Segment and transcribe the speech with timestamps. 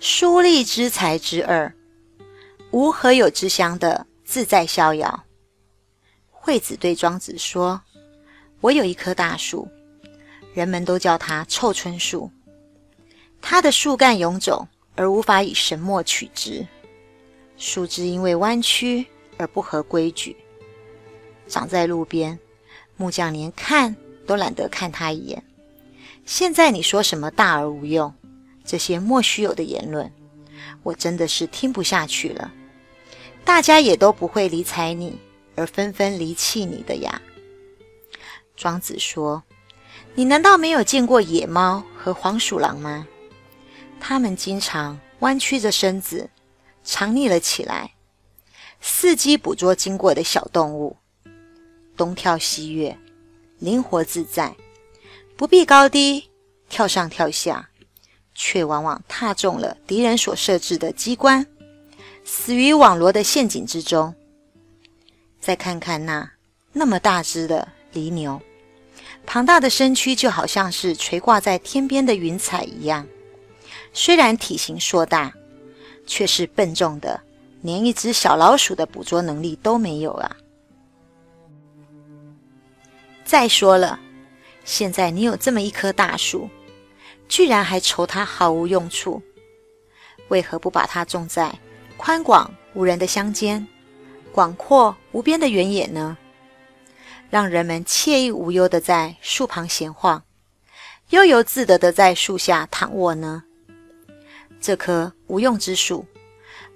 [0.00, 1.74] 疏利之才之二，
[2.70, 5.24] 无何有之乡的自在逍遥。
[6.30, 7.82] 惠子对庄子说
[8.62, 9.68] ：“我有一棵大树，
[10.54, 12.30] 人们都叫它臭椿树。
[13.42, 16.64] 它的树干臃肿，而无法以神墨取之；
[17.56, 19.04] 树枝因为弯曲
[19.36, 20.36] 而不合规矩，
[21.48, 22.38] 长在路边，
[22.96, 23.96] 木匠连看
[24.28, 25.42] 都懒得看它一眼。
[26.24, 28.14] 现在你说什么大而无用，
[28.68, 30.12] 这些莫须有的言论，
[30.84, 32.52] 我真的是听不下去了。
[33.44, 35.18] 大家也都不会理睬你。”
[35.58, 37.20] 而纷纷离弃你的呀，
[38.54, 39.42] 庄子说
[40.14, 43.08] ：“你难道没有见过野猫和黄鼠狼吗？
[43.98, 46.30] 它们经常弯曲着身子，
[46.84, 47.94] 藏匿了起来，
[48.80, 50.96] 伺机捕捉经过的小动物，
[51.96, 52.96] 东跳西跃，
[53.58, 54.54] 灵活自在，
[55.36, 56.30] 不避高低，
[56.68, 57.68] 跳上跳下，
[58.40, 61.44] 却往往踏中了敌人所设置的机关，
[62.24, 64.14] 死于网罗的陷阱之中。”
[65.40, 66.30] 再看看那
[66.72, 68.40] 那么大只的犁牛，
[69.26, 73.04] 庞大的身躯就好像是垂挂在天边的云彩一样。
[73.92, 75.32] 虽然体型硕大，
[76.06, 77.20] 却是笨重的，
[77.62, 80.36] 连一只小老鼠的捕捉能力都没有啊！
[83.24, 83.98] 再说了，
[84.64, 86.48] 现在你有这么一棵大树，
[87.28, 89.22] 居然还愁它毫无用处，
[90.28, 91.56] 为何不把它种在
[91.96, 93.66] 宽广无人的乡间？
[94.32, 96.16] 广阔无边的原野呢，
[97.28, 100.22] 让人们惬意无忧的在树旁闲晃，
[101.10, 103.42] 悠游自得的在树下躺卧呢。
[104.60, 106.06] 这棵无用之树，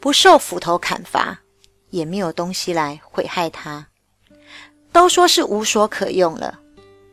[0.00, 1.40] 不受斧头砍伐，
[1.90, 3.86] 也没有东西来毁害它。
[4.92, 6.58] 都说是无所可用了，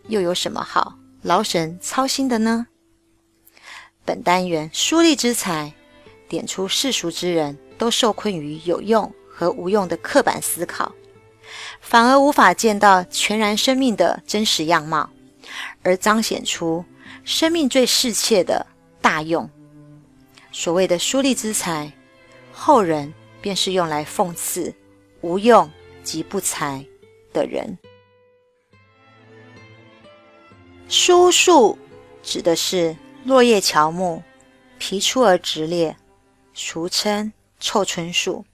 [0.08, 2.68] 又有什么好劳神操心的呢？
[4.08, 5.72] 本单元书立之才，
[6.28, 9.14] 点出世俗之人都受困于有用。
[9.30, 10.92] 和无用的刻板思考，
[11.80, 15.08] 反而无法见到全然生命的真实样貌，
[15.84, 16.84] 而彰显出
[17.24, 18.66] 生命最适切的
[19.00, 19.48] 大用。
[20.52, 21.94] 所谓的书立之才，
[22.52, 24.74] 后人便是用来讽刺
[25.22, 25.70] 无用
[26.04, 26.84] 及不才
[27.32, 27.78] 的人。
[30.90, 31.78] 疏树
[32.24, 34.24] 指的是落叶乔木，
[34.78, 35.98] 皮粗而直裂，
[36.54, 38.46] 俗称臭椿树。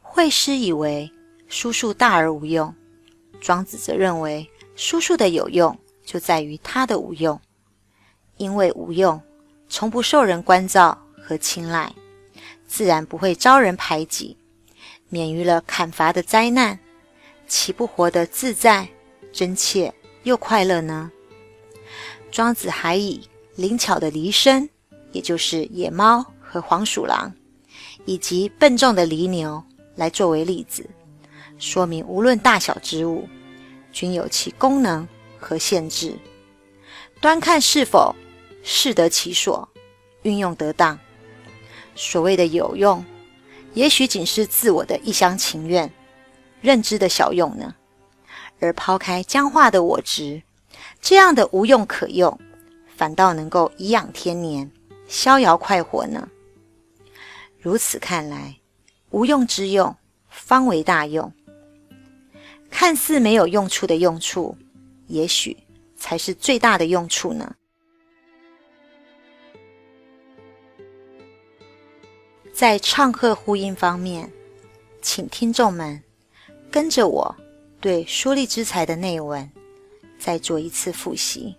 [0.00, 1.08] 惠施以为
[1.46, 2.74] 书树大而无用，
[3.40, 7.40] 庄子则认为书树的有用就在于它的无用。
[8.36, 9.22] 因为无用，
[9.68, 11.94] 从不受人关照和青睐，
[12.66, 14.36] 自然不会招人排挤，
[15.08, 16.80] 免于了砍伐的灾难，
[17.46, 18.88] 岂不活得自在、
[19.32, 21.12] 真切又快乐呢？
[22.32, 24.68] 庄子还以灵巧的离身，
[25.12, 27.32] 也就是野猫和黄鼠狼，
[28.04, 29.62] 以及笨重的犁牛。
[29.94, 30.88] 来作为例子，
[31.58, 33.28] 说明无论大小之物，
[33.92, 35.06] 均有其功能
[35.38, 36.16] 和限制，
[37.20, 38.16] 端看是否
[38.62, 39.68] 适得其所，
[40.22, 40.98] 运用得当。
[41.94, 43.04] 所谓的有用，
[43.74, 45.92] 也许仅是自我的一厢情愿、
[46.62, 47.74] 认知的小用呢。
[48.58, 50.42] 而抛开僵化的我执，
[51.02, 52.40] 这样的无用可用，
[53.02, 54.70] 反倒能够颐养天年、
[55.08, 56.28] 逍遥快活呢。
[57.58, 58.54] 如此看来。
[59.10, 59.96] 无用之用，
[60.28, 61.32] 方为大用。
[62.70, 64.56] 看似没有用处的用处，
[65.08, 65.56] 也许
[65.96, 67.56] 才是最大的用处呢。
[72.52, 74.30] 在唱和呼应方面，
[75.00, 76.00] 请听众们
[76.70, 77.34] 跟着我
[77.80, 79.50] 对书立之才的内文
[80.20, 81.56] 再做一次复习。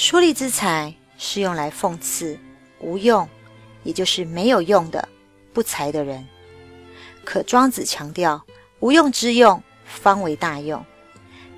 [0.00, 2.38] 书立之才是用来讽刺
[2.78, 3.28] 无用，
[3.82, 5.08] 也就是没有用的。
[5.52, 6.24] 不才的人，
[7.24, 8.40] 可庄子强调
[8.78, 10.86] 无用之用方为大用，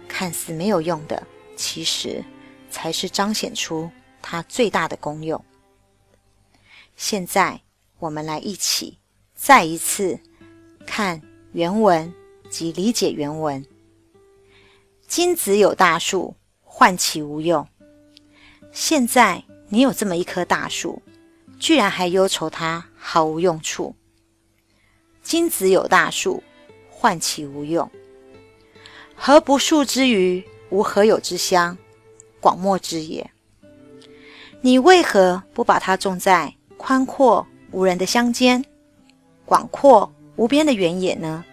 [0.08, 1.22] 看似没有用的，
[1.54, 2.24] 其实
[2.70, 3.90] 才是彰显出
[4.22, 5.44] 它最大的功用。
[6.96, 7.60] 现在
[7.98, 8.96] 我们来一起
[9.34, 10.18] 再一次
[10.86, 11.20] 看
[11.52, 12.10] 原文
[12.48, 13.62] 及理解原文。
[15.06, 17.68] 金子有大树，唤其无用。
[18.72, 21.02] 现在你有这么一棵大树。
[21.60, 23.94] 居然还忧愁它毫无用处。
[25.22, 26.42] 金子有大树，
[26.88, 27.88] 唤其无用。
[29.14, 31.76] 何不树之于无何有之乡，
[32.40, 33.30] 广漠之野？
[34.62, 38.64] 你为何不把它种在宽阔无人的乡间，
[39.44, 41.44] 广阔无边的原野呢？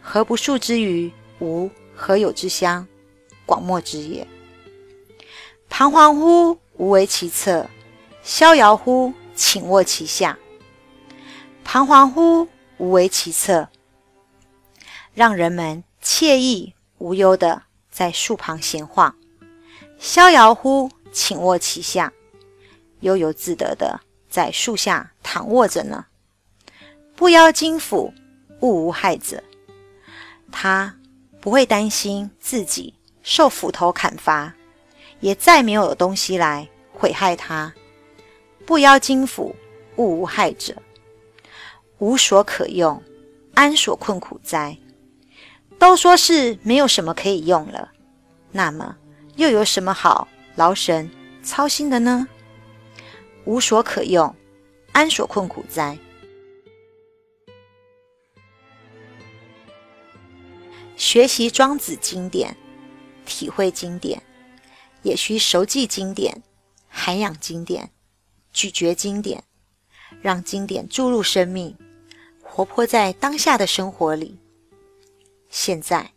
[0.00, 2.88] 何不树之于无何有之乡，
[3.44, 4.26] 广漠之野？
[5.76, 7.68] 彷徨乎无为其侧。
[8.22, 10.38] 逍遥乎请卧其下。
[11.64, 13.68] 彷徨乎无为其侧，
[15.14, 19.16] 让人们惬意无忧的在树旁闲晃；
[19.98, 22.12] 逍遥乎请卧其下，
[23.00, 24.00] 悠游自得的
[24.30, 26.06] 在树下躺卧着呢。
[27.16, 28.14] 不邀金斧，
[28.60, 29.42] 勿无害者。
[30.52, 30.94] 他
[31.40, 32.94] 不会担心自己
[33.24, 34.54] 受斧头砍伐，
[35.24, 37.72] 也再没有东西来毁害他。
[38.66, 39.56] 不邀金斧，
[39.96, 40.76] 勿无害者。
[41.98, 43.02] 无所可用，
[43.54, 44.76] 安所困苦哉？
[45.78, 47.90] 都说是没有什么可以用了，
[48.52, 48.94] 那么
[49.36, 51.10] 又有什么好劳神
[51.42, 52.28] 操心的呢？
[53.46, 54.36] 无所可用，
[54.92, 55.98] 安所困苦哉？
[60.96, 62.54] 学习庄子经典，
[63.24, 64.22] 体会经典，
[65.04, 66.42] 也需熟记经典，
[66.88, 67.92] 涵养经典，
[68.52, 69.44] 咀嚼经典，
[70.20, 71.76] 让经典注入生命。
[72.42, 74.38] 活泼在当下的生活里。
[75.50, 76.12] 现在，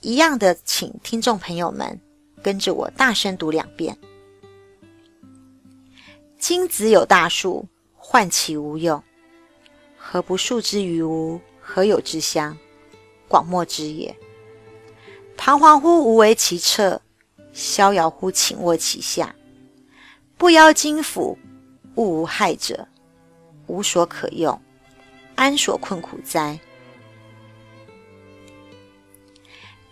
[0.00, 2.00] 一样的，请听众朋友们
[2.42, 3.98] 跟着我大声读两遍
[6.38, 7.66] ：“金子有大树，
[7.96, 9.02] 患其无用，
[9.96, 11.40] 何不树之于无？
[11.60, 12.56] 何有之乡？
[13.28, 14.14] 广漠之也。
[15.36, 17.00] 彷徨乎无为其侧，
[17.52, 19.34] 逍遥乎请卧其下。
[20.36, 21.38] 不邀金斧，
[21.94, 22.88] 物无害者，
[23.66, 24.60] 无所可用。”
[25.34, 26.60] 安所困苦哉？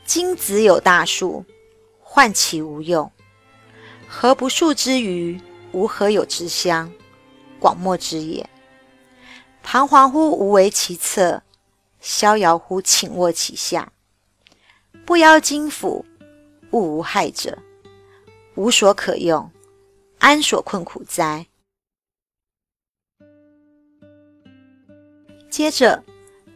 [0.04, 1.44] 金子有大树，
[1.98, 3.10] 患其无用，
[4.06, 5.40] 何不树之于
[5.72, 5.86] 无？
[5.86, 6.92] 何有之乡？
[7.58, 8.48] 广漠之也。
[9.62, 11.42] 彷徨乎无为其侧，
[12.00, 13.92] 逍遥乎请卧其下。
[15.06, 16.04] 不邀金斧，
[16.72, 17.58] 勿无害者，
[18.54, 19.50] 无所可用。
[20.18, 21.46] 安所困苦哉？
[25.48, 26.04] 接着，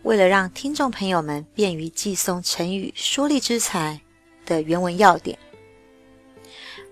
[0.02, 4.00] 为了让听众朋友们便于寄送成语“书立之才”
[4.44, 5.38] 的原文要点，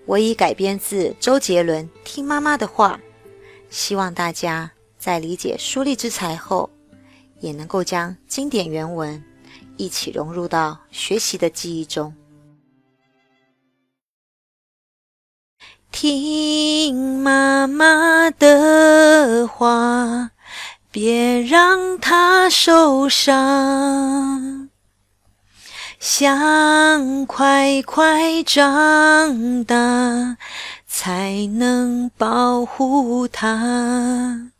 [0.05, 2.99] 我已改编自周杰伦《听妈妈的话》，
[3.69, 6.69] 希望大家在理解“书立之才”后，
[7.39, 9.23] 也能够将经典原文
[9.77, 12.13] 一起融入到学习的记忆中。
[15.93, 20.31] 听妈妈的话。
[20.91, 24.69] 别让她受伤，
[25.99, 30.37] 想快快长大，
[30.87, 34.51] 才能保护她。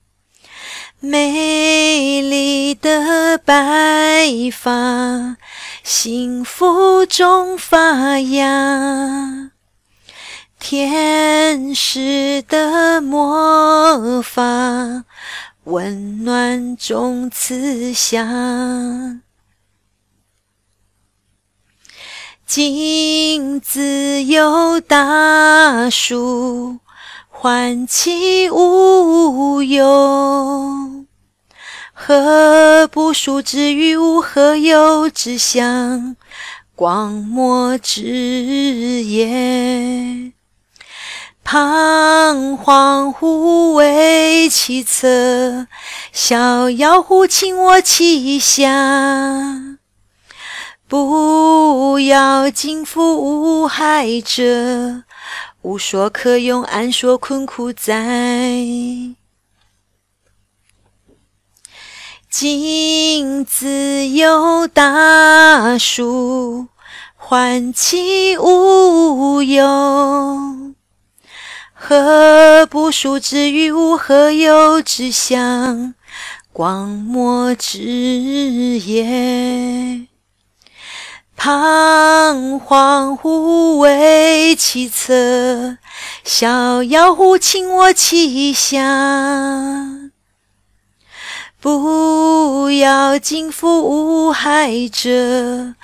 [0.99, 5.37] 美丽的白发，
[5.83, 9.42] 幸福中发芽，
[10.65, 15.03] 天使的魔法。
[15.65, 19.21] 温暖中慈祥，
[22.45, 26.79] 金子有大树，
[27.27, 31.05] 换其无用。
[31.91, 34.21] 何不树之于无？
[34.21, 36.15] 何有之乡？
[36.73, 38.01] 广漠之
[39.03, 40.32] 野。
[41.43, 45.67] 彷徨乎为其侧，
[46.11, 49.77] 逍遥乎请卧其下。
[50.87, 55.03] 不要金斧，无害者，
[55.61, 57.93] 无所可用，安所困苦哉？
[62.29, 66.67] 金子有大树，
[67.15, 70.62] 换其无用。
[71.85, 73.97] 何不树之于无？
[73.97, 75.93] 何有之乡？
[76.53, 80.07] 广漠之野。
[81.35, 85.77] 彷徨乎为其侧，
[86.23, 88.79] 逍遥乎请我其下。
[91.59, 95.75] 不邀金斧，无害者，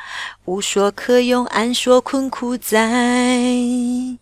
[0.45, 4.17] 无所可用，安所困苦哉？